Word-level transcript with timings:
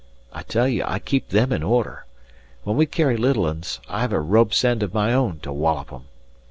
I 0.33 0.41
tell 0.41 0.67
you, 0.67 0.83
I 0.87 0.97
keep 0.97 1.29
them 1.29 1.51
in 1.53 1.61
order. 1.61 2.05
When 2.63 2.75
we 2.75 2.87
carry 2.87 3.17
little 3.17 3.45
uns, 3.45 3.79
I 3.87 4.01
have 4.01 4.11
a 4.13 4.19
rope's 4.19 4.65
end 4.65 4.81
of 4.81 4.95
my 4.95 5.13
own 5.13 5.37
to 5.41 5.53
wollop'em." 5.53 6.05